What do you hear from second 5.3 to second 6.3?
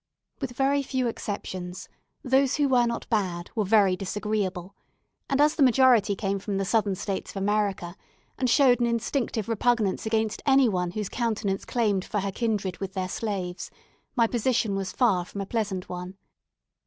as the majority